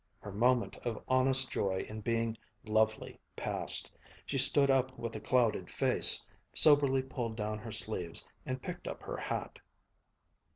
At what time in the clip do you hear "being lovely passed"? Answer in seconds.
2.01-3.91